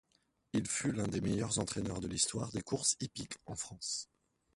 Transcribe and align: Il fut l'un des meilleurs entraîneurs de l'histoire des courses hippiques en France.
Il 0.53 0.65
fut 0.65 0.91
l'un 0.91 1.05
des 1.07 1.21
meilleurs 1.21 1.59
entraîneurs 1.59 1.99
de 1.99 2.07
l'histoire 2.07 2.51
des 2.53 2.63
courses 2.63 2.95
hippiques 3.01 3.37
en 3.45 3.55
France. 3.55 4.09